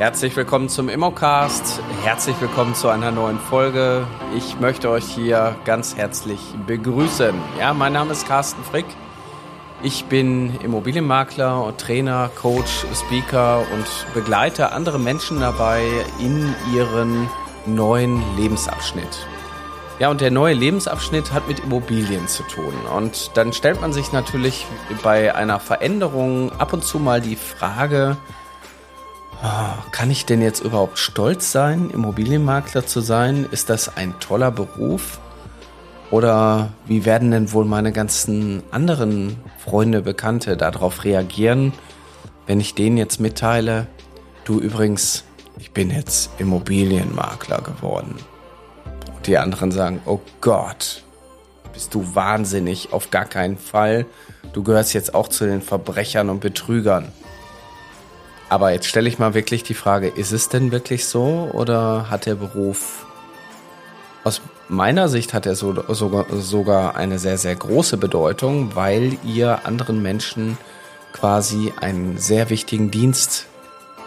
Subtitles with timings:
[0.00, 1.82] Herzlich willkommen zum Immocast.
[2.04, 4.06] Herzlich willkommen zu einer neuen Folge.
[4.34, 7.34] Ich möchte euch hier ganz herzlich begrüßen.
[7.58, 8.86] Ja, mein Name ist Carsten Frick.
[9.82, 15.82] Ich bin Immobilienmakler Trainer, Coach, Speaker und begleite andere Menschen dabei
[16.18, 17.28] in ihren
[17.66, 19.26] neuen Lebensabschnitt.
[19.98, 22.72] Ja, und der neue Lebensabschnitt hat mit Immobilien zu tun.
[22.96, 24.64] Und dann stellt man sich natürlich
[25.02, 28.16] bei einer Veränderung ab und zu mal die Frage,
[29.92, 33.46] kann ich denn jetzt überhaupt stolz sein, Immobilienmakler zu sein?
[33.50, 35.18] Ist das ein toller Beruf?
[36.10, 41.72] Oder wie werden denn wohl meine ganzen anderen Freunde, Bekannte darauf reagieren,
[42.46, 43.86] wenn ich denen jetzt mitteile,
[44.44, 45.24] du übrigens,
[45.58, 48.16] ich bin jetzt Immobilienmakler geworden?
[49.26, 51.02] Die anderen sagen, oh Gott,
[51.72, 54.06] bist du wahnsinnig, auf gar keinen Fall.
[54.52, 57.12] Du gehörst jetzt auch zu den Verbrechern und Betrügern.
[58.50, 62.26] Aber jetzt stelle ich mal wirklich die Frage, ist es denn wirklich so oder hat
[62.26, 63.06] der Beruf,
[64.24, 69.66] aus meiner Sicht hat er so, sogar, sogar eine sehr, sehr große Bedeutung, weil ihr
[69.66, 70.58] anderen Menschen
[71.12, 73.46] quasi einen sehr wichtigen Dienst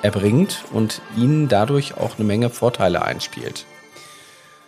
[0.02, 3.66] erbringt und ihnen dadurch auch eine Menge Vorteile einspielt.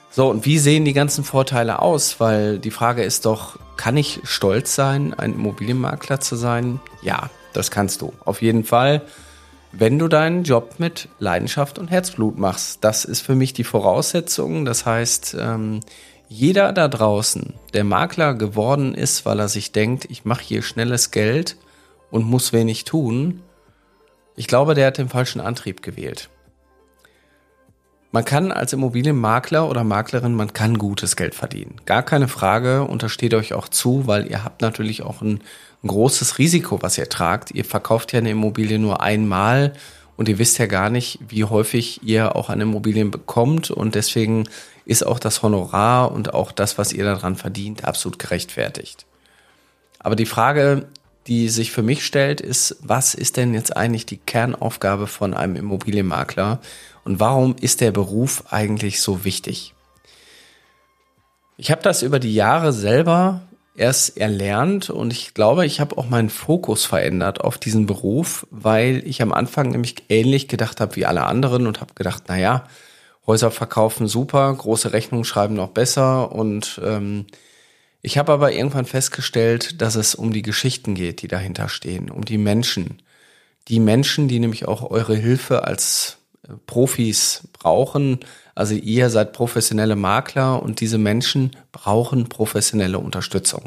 [0.10, 2.22] So, und wie sehen die ganzen Vorteile aus?
[2.22, 6.80] Weil die Frage ist doch, kann ich stolz sein, ein Immobilienmakler zu sein?
[7.02, 8.14] Ja, das kannst du.
[8.24, 9.02] Auf jeden Fall,
[9.78, 12.84] wenn du deinen Job mit Leidenschaft und Herzblut machst.
[12.84, 14.66] Das ist für mich die Voraussetzung.
[14.66, 15.82] Das heißt, ähm,
[16.30, 21.12] jeder da draußen, der Makler geworden ist, weil er sich denkt, ich mache hier schnelles
[21.12, 21.58] Geld
[22.10, 23.42] und muss wenig tun,
[24.38, 26.30] ich glaube, der hat den falschen Antrieb gewählt.
[28.16, 31.82] Man kann als Immobilienmakler oder Maklerin, man kann gutes Geld verdienen.
[31.86, 35.42] Gar keine Frage, untersteht euch auch zu, weil ihr habt natürlich auch ein,
[35.84, 37.52] ein großes Risiko, was ihr tragt.
[37.52, 39.74] Ihr verkauft ja eine Immobilie nur einmal
[40.16, 44.48] und ihr wisst ja gar nicht, wie häufig ihr auch an Immobilien bekommt und deswegen
[44.86, 49.06] ist auch das Honorar und auch das, was ihr daran verdient, absolut gerechtfertigt.
[50.00, 50.88] Aber die Frage,
[51.28, 55.56] die sich für mich stellt, ist, was ist denn jetzt eigentlich die Kernaufgabe von einem
[55.56, 56.60] Immobilienmakler?
[57.04, 59.74] Und warum ist der Beruf eigentlich so wichtig?
[61.58, 63.42] Ich habe das über die Jahre selber
[63.76, 69.02] erst erlernt und ich glaube, ich habe auch meinen Fokus verändert auf diesen Beruf, weil
[69.06, 72.64] ich am Anfang nämlich ähnlich gedacht habe wie alle anderen und habe gedacht, na ja,
[73.28, 77.26] Häuser verkaufen super, große Rechnungen schreiben noch besser und ähm,
[78.06, 82.24] ich habe aber irgendwann festgestellt, dass es um die Geschichten geht, die dahinter stehen, um
[82.24, 83.02] die Menschen.
[83.68, 86.18] Die Menschen, die nämlich auch eure Hilfe als
[86.68, 88.20] Profis brauchen.
[88.54, 93.64] Also ihr seid professionelle Makler und diese Menschen brauchen professionelle Unterstützung.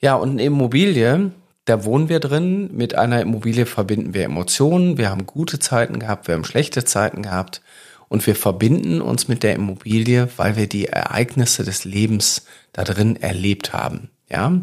[0.00, 1.32] Ja, und eine Immobilie,
[1.66, 2.70] da wohnen wir drin.
[2.72, 4.96] Mit einer Immobilie verbinden wir Emotionen.
[4.96, 7.60] Wir haben gute Zeiten gehabt, wir haben schlechte Zeiten gehabt.
[8.10, 13.14] Und wir verbinden uns mit der Immobilie, weil wir die Ereignisse des Lebens da drin
[13.14, 14.10] erlebt haben.
[14.28, 14.60] Ja.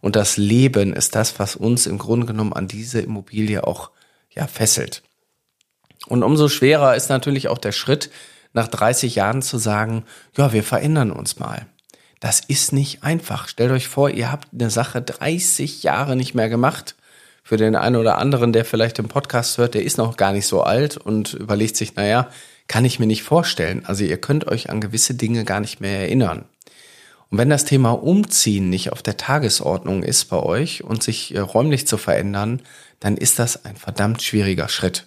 [0.00, 3.90] Und das Leben ist das, was uns im Grunde genommen an diese Immobilie auch
[4.30, 5.02] ja, fesselt.
[6.06, 8.10] Und umso schwerer ist natürlich auch der Schritt,
[8.54, 11.66] nach 30 Jahren zu sagen, ja, wir verändern uns mal.
[12.20, 13.46] Das ist nicht einfach.
[13.48, 16.95] Stellt euch vor, ihr habt eine Sache 30 Jahre nicht mehr gemacht.
[17.46, 20.48] Für den einen oder anderen, der vielleicht den Podcast hört, der ist noch gar nicht
[20.48, 22.28] so alt und überlegt sich, naja,
[22.66, 23.84] kann ich mir nicht vorstellen.
[23.86, 26.46] Also ihr könnt euch an gewisse Dinge gar nicht mehr erinnern.
[27.30, 31.38] Und wenn das Thema Umziehen nicht auf der Tagesordnung ist bei euch und sich äh,
[31.38, 32.62] räumlich zu verändern,
[32.98, 35.06] dann ist das ein verdammt schwieriger Schritt.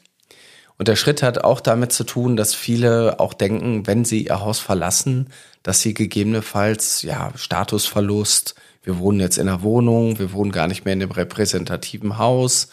[0.78, 4.40] Und der Schritt hat auch damit zu tun, dass viele auch denken, wenn sie ihr
[4.40, 5.28] Haus verlassen,
[5.62, 10.86] dass sie gegebenenfalls, ja, Statusverlust, wir wohnen jetzt in einer Wohnung, wir wohnen gar nicht
[10.86, 12.70] mehr in dem repräsentativen Haus.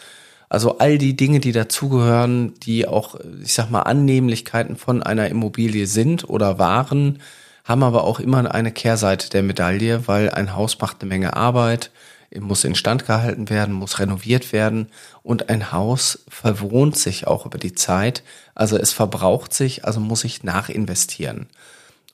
[0.49, 5.87] Also all die Dinge, die dazugehören, die auch, ich sag mal, Annehmlichkeiten von einer Immobilie
[5.87, 7.19] sind oder waren,
[7.65, 11.91] haben aber auch immer eine Kehrseite der Medaille, weil ein Haus macht eine Menge Arbeit,
[12.39, 14.89] muss instand gehalten werden, muss renoviert werden
[15.23, 18.23] und ein Haus verwohnt sich auch über die Zeit.
[18.55, 21.49] Also es verbraucht sich, also muss ich nachinvestieren.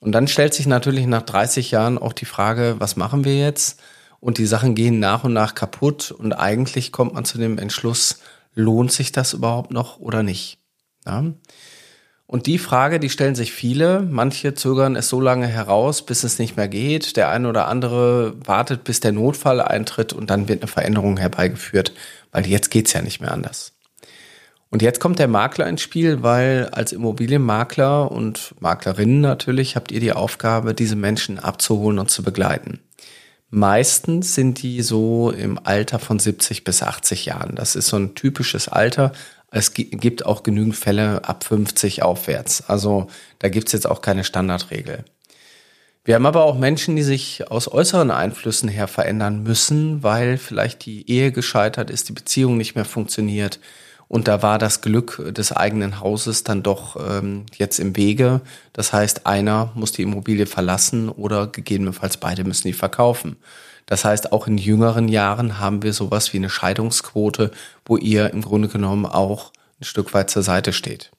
[0.02, 3.80] Und dann stellt sich natürlich nach 30 Jahren auch die Frage, was machen wir jetzt?
[4.18, 8.18] Und die Sachen gehen nach und nach kaputt und eigentlich kommt man zu dem Entschluss,
[8.56, 10.58] lohnt sich das überhaupt noch oder nicht?
[11.06, 11.26] Ja?
[12.26, 14.00] Und die Frage, die stellen sich viele.
[14.00, 17.16] Manche zögern es so lange heraus, bis es nicht mehr geht.
[17.16, 21.92] Der eine oder andere wartet, bis der Notfall eintritt und dann wird eine Veränderung herbeigeführt,
[22.32, 23.71] weil jetzt geht's ja nicht mehr anders.
[24.72, 30.00] Und jetzt kommt der Makler ins Spiel, weil als Immobilienmakler und Maklerinnen natürlich habt ihr
[30.00, 32.80] die Aufgabe, diese Menschen abzuholen und zu begleiten.
[33.50, 37.54] Meistens sind die so im Alter von 70 bis 80 Jahren.
[37.54, 39.12] Das ist so ein typisches Alter,
[39.50, 42.70] Es gibt auch genügend Fälle ab 50 aufwärts.
[42.70, 43.08] Also
[43.40, 45.04] da gibt's jetzt auch keine Standardregel.
[46.06, 50.86] Wir haben aber auch Menschen, die sich aus äußeren Einflüssen her verändern müssen, weil vielleicht
[50.86, 53.60] die Ehe gescheitert ist, die Beziehung nicht mehr funktioniert.
[54.12, 58.42] Und da war das Glück des eigenen Hauses dann doch ähm, jetzt im Wege.
[58.74, 63.36] Das heißt, einer muss die Immobilie verlassen oder gegebenenfalls beide müssen die verkaufen.
[63.86, 67.52] Das heißt, auch in jüngeren Jahren haben wir sowas wie eine Scheidungsquote,
[67.86, 69.50] wo ihr im Grunde genommen auch
[69.80, 71.10] ein Stück weit zur Seite steht.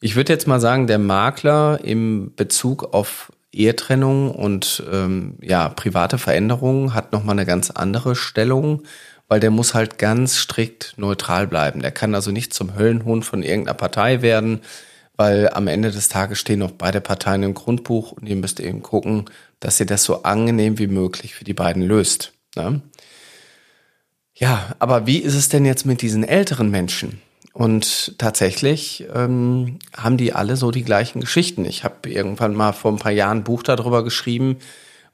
[0.00, 6.18] Ich würde jetzt mal sagen, der Makler im Bezug auf Ehetrennung und ähm, ja, private
[6.18, 8.84] Veränderungen hat nochmal eine ganz andere Stellung,
[9.34, 11.82] weil der muss halt ganz strikt neutral bleiben.
[11.82, 14.60] Der kann also nicht zum Höllenhund von irgendeiner Partei werden,
[15.16, 18.84] weil am Ende des Tages stehen noch beide Parteien im Grundbuch und ihr müsst eben
[18.84, 19.24] gucken,
[19.58, 22.32] dass ihr das so angenehm wie möglich für die beiden löst.
[22.54, 22.80] Ne?
[24.34, 27.20] Ja, aber wie ist es denn jetzt mit diesen älteren Menschen?
[27.52, 31.64] Und tatsächlich ähm, haben die alle so die gleichen Geschichten.
[31.64, 34.58] Ich habe irgendwann mal vor ein paar Jahren ein Buch darüber geschrieben,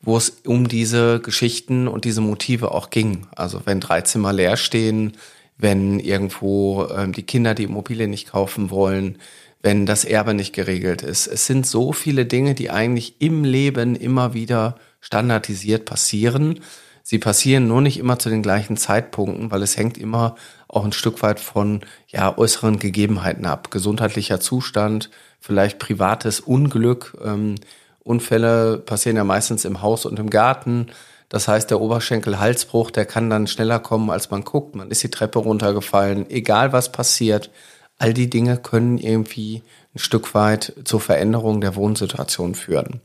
[0.02, 3.26] wo es um diese Geschichten und diese Motive auch ging.
[3.34, 5.12] Also wenn drei Zimmer leer stehen,
[5.58, 9.18] wenn irgendwo ähm, die Kinder die Immobilie nicht kaufen wollen,
[9.62, 11.26] wenn das Erbe nicht geregelt ist.
[11.26, 16.60] Es sind so viele Dinge, die eigentlich im Leben immer wieder standardisiert passieren.
[17.02, 20.36] Sie passieren nur nicht immer zu den gleichen Zeitpunkten, weil es hängt immer
[20.68, 23.70] auch ein Stück weit von ja, äußeren Gegebenheiten ab.
[23.70, 25.10] Gesundheitlicher Zustand,
[25.40, 27.18] vielleicht privates Unglück.
[27.22, 27.56] Ähm,
[28.02, 30.88] Unfälle passieren ja meistens im Haus und im Garten.
[31.28, 34.74] Das heißt, der Oberschenkel-Halsbruch, der kann dann schneller kommen, als man guckt.
[34.74, 36.28] Man ist die Treppe runtergefallen.
[36.28, 37.50] Egal was passiert,
[37.98, 39.62] all die Dinge können irgendwie
[39.94, 43.00] ein Stück weit zur Veränderung der Wohnsituation führen.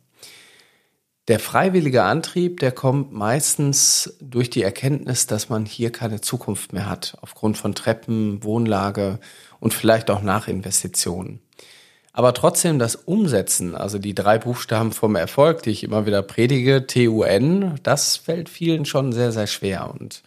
[1.27, 6.87] Der freiwillige Antrieb, der kommt meistens durch die Erkenntnis, dass man hier keine Zukunft mehr
[6.87, 9.19] hat, aufgrund von Treppen, Wohnlage
[9.59, 11.41] und vielleicht auch Nachinvestitionen.
[12.17, 16.87] Aber trotzdem das Umsetzen, also die drei Buchstaben vom Erfolg, die ich immer wieder predige,
[16.87, 19.93] TUN, das fällt vielen schon sehr, sehr schwer.
[19.93, 20.23] Und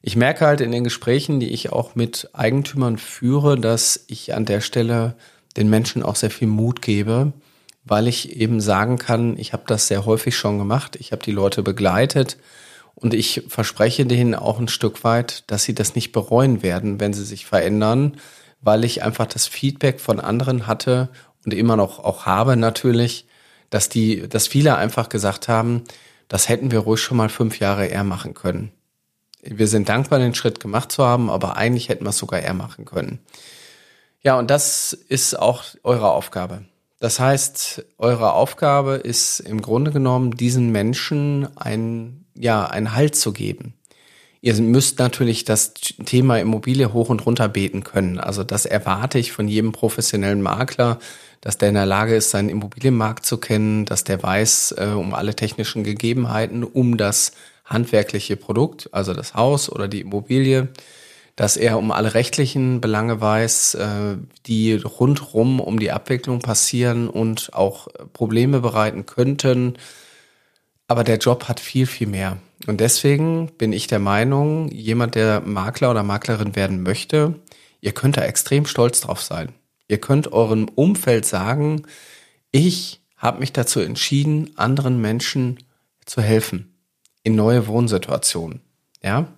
[0.00, 4.46] ich merke halt in den Gesprächen, die ich auch mit Eigentümern führe, dass ich an
[4.46, 5.16] der Stelle
[5.54, 7.34] den Menschen auch sehr viel Mut gebe,
[7.84, 11.32] weil ich eben sagen kann, ich habe das sehr häufig schon gemacht, ich habe die
[11.32, 12.38] Leute begleitet
[12.94, 17.12] und ich verspreche denen auch ein Stück weit, dass sie das nicht bereuen werden, wenn
[17.12, 18.16] sie sich verändern,
[18.60, 21.08] weil ich einfach das Feedback von anderen hatte
[21.44, 23.26] und immer noch auch habe natürlich,
[23.70, 25.84] dass die, dass viele einfach gesagt haben,
[26.28, 28.72] das hätten wir ruhig schon mal fünf Jahre eher machen können.
[29.42, 32.54] Wir sind dankbar, den Schritt gemacht zu haben, aber eigentlich hätten wir es sogar eher
[32.54, 33.20] machen können.
[34.20, 36.64] Ja, und das ist auch eure Aufgabe.
[37.00, 43.32] Das heißt, eure Aufgabe ist im Grunde genommen, diesen Menschen ein, ja, einen Halt zu
[43.32, 43.74] geben.
[44.40, 48.18] Ihr müsst natürlich das Thema Immobilie hoch und runter beten können.
[48.18, 50.98] Also das erwarte ich von jedem professionellen Makler,
[51.40, 55.14] dass der in der Lage ist, seinen Immobilienmarkt zu kennen, dass der weiß äh, um
[55.14, 57.32] alle technischen Gegebenheiten, um das
[57.64, 60.68] handwerkliche Produkt, also das Haus oder die Immobilie,
[61.36, 67.54] dass er um alle rechtlichen Belange weiß, äh, die rundrum um die Abwicklung passieren und
[67.54, 69.74] auch Probleme bereiten könnten.
[70.88, 72.38] Aber der Job hat viel, viel mehr.
[72.66, 77.34] Und deswegen bin ich der Meinung, jemand, der Makler oder Maklerin werden möchte,
[77.80, 79.52] ihr könnt da extrem stolz drauf sein.
[79.86, 81.82] Ihr könnt eurem Umfeld sagen,
[82.50, 85.62] ich habe mich dazu entschieden, anderen Menschen
[86.04, 86.74] zu helfen
[87.22, 88.62] in neue Wohnsituationen.
[89.02, 89.28] Ja,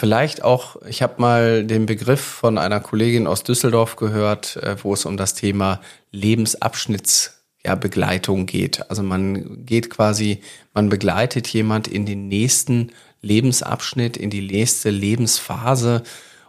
[0.00, 4.94] Vielleicht auch, ich habe mal den Begriff von einer Kollegin aus Düsseldorf gehört, äh, wo
[4.94, 8.90] es um das Thema Lebensabschnittsbegleitung ja, geht.
[8.90, 10.40] Also man geht quasi,
[10.72, 16.02] man begleitet jemand in den nächsten Lebensabschnitt, in die nächste Lebensphase.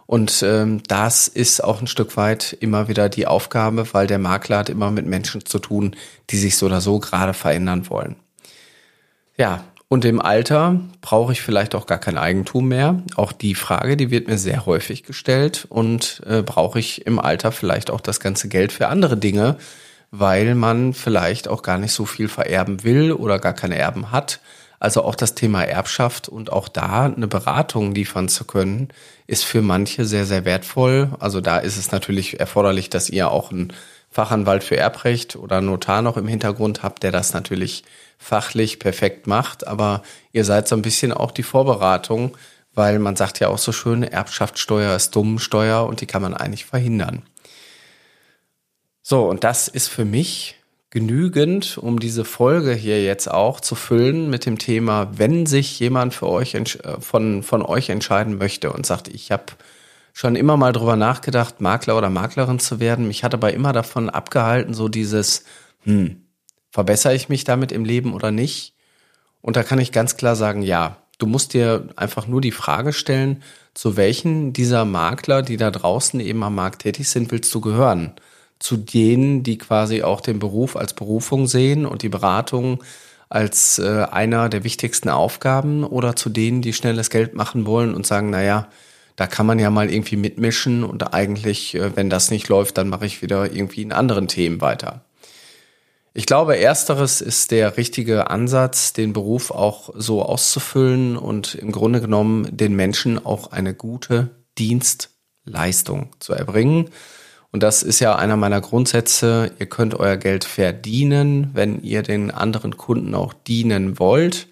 [0.06, 4.58] Und ähm, das ist auch ein Stück weit immer wieder die Aufgabe, weil der Makler
[4.58, 5.96] hat immer mit Menschen zu tun,
[6.30, 8.16] die sich so oder so gerade verändern wollen.
[9.36, 13.02] Ja, und im Alter brauche ich vielleicht auch gar kein Eigentum mehr.
[13.16, 15.66] Auch die Frage, die wird mir sehr häufig gestellt.
[15.68, 19.58] Und äh, brauche ich im Alter vielleicht auch das ganze Geld für andere Dinge,
[20.12, 24.40] weil man vielleicht auch gar nicht so viel vererben will oder gar keine Erben hat.
[24.78, 28.88] Also auch das Thema Erbschaft und auch da eine Beratung liefern zu können,
[29.26, 31.10] ist für manche sehr, sehr wertvoll.
[31.18, 33.72] Also da ist es natürlich erforderlich, dass ihr auch einen
[34.10, 37.82] Fachanwalt für Erbrecht oder Notar noch im Hintergrund habt, der das natürlich
[38.18, 40.02] fachlich perfekt macht, aber
[40.32, 42.36] ihr seid so ein bisschen auch die Vorberatung,
[42.74, 46.66] weil man sagt ja auch so schön, Erbschaftssteuer ist Dummensteuer und die kann man eigentlich
[46.66, 47.22] verhindern.
[49.12, 50.56] So, und das ist für mich
[50.88, 56.14] genügend, um diese Folge hier jetzt auch zu füllen mit dem Thema, wenn sich jemand
[56.14, 56.62] für euch äh,
[56.98, 59.44] von, von euch entscheiden möchte und sagt, ich habe
[60.14, 63.06] schon immer mal drüber nachgedacht, Makler oder Maklerin zu werden.
[63.06, 65.44] Mich hat aber immer davon abgehalten, so dieses,
[65.82, 66.22] hm,
[66.70, 68.72] verbessere ich mich damit im Leben oder nicht?
[69.42, 70.96] Und da kann ich ganz klar sagen, ja.
[71.18, 73.42] Du musst dir einfach nur die Frage stellen,
[73.74, 78.14] zu welchen dieser Makler, die da draußen eben am Markt tätig sind, willst du gehören?
[78.62, 82.82] Zu denen, die quasi auch den Beruf als Berufung sehen und die Beratung
[83.28, 88.06] als äh, einer der wichtigsten Aufgaben oder zu denen, die schnelles Geld machen wollen und
[88.06, 88.68] sagen, naja,
[89.16, 92.88] da kann man ja mal irgendwie mitmischen und eigentlich, äh, wenn das nicht läuft, dann
[92.88, 95.02] mache ich wieder irgendwie in anderen Themen weiter.
[96.14, 102.02] Ich glaube, ersteres ist der richtige Ansatz, den Beruf auch so auszufüllen und im Grunde
[102.02, 104.28] genommen den Menschen auch eine gute
[104.58, 106.90] Dienstleistung zu erbringen.
[107.52, 109.52] Und das ist ja einer meiner Grundsätze.
[109.58, 114.48] Ihr könnt euer Geld verdienen, wenn ihr den anderen Kunden auch dienen wollt.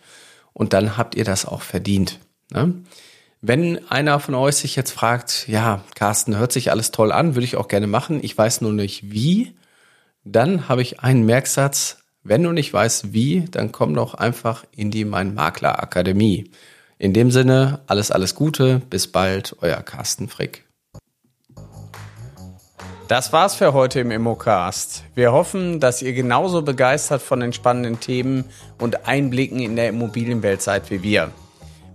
[0.53, 2.19] Und dann habt ihr das auch verdient.
[2.53, 2.75] Ne?
[3.41, 7.47] Wenn einer von euch sich jetzt fragt, ja, Carsten, hört sich alles toll an, würde
[7.47, 9.55] ich auch gerne machen, ich weiß nur nicht wie,
[10.25, 11.99] dann habe ich einen Merksatz.
[12.23, 16.51] Wenn du nicht weißt wie, dann komm doch einfach in die Mein Makler Akademie.
[16.99, 18.83] In dem Sinne, alles, alles Gute.
[18.91, 20.70] Bis bald, euer Carsten Frick.
[23.11, 25.03] Das war's für heute im Immocast.
[25.17, 28.45] Wir hoffen, dass ihr genauso begeistert von den spannenden Themen
[28.79, 31.33] und Einblicken in der Immobilienwelt seid wie wir.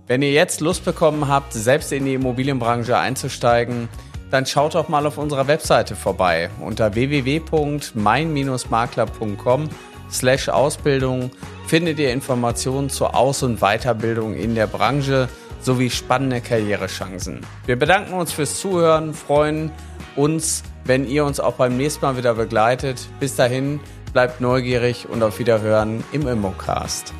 [0.08, 3.88] Wenn ihr jetzt Lust bekommen habt, selbst in die Immobilienbranche einzusteigen,
[4.30, 9.68] dann schaut doch mal auf unserer Webseite vorbei unter www.mein-makler.com
[10.10, 11.30] slash Ausbildung
[11.66, 15.30] findet ihr Informationen zur Aus- und Weiterbildung in der Branche
[15.62, 17.40] sowie spannende Karrierechancen.
[17.64, 19.70] Wir bedanken uns fürs Zuhören, freuen
[20.14, 23.08] uns, wenn ihr uns auch beim nächsten Mal wieder begleitet.
[23.20, 23.80] Bis dahin,
[24.12, 27.12] bleibt neugierig und auf Wiederhören im Immocast.